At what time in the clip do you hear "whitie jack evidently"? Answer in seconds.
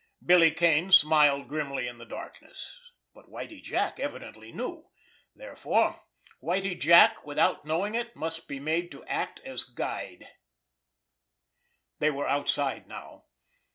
3.29-4.51